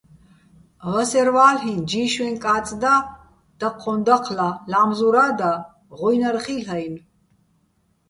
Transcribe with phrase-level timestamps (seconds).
[0.91, 2.93] ვასერვ ა́ლ'იჼ: ჯიშვეჼ კა́წ და,
[3.59, 5.51] დაჴჴოჼ დაჴლა, ლა́მზურა́ და,
[5.97, 7.03] ღუჲნარ ხილ'ო̆-აჲნო̆.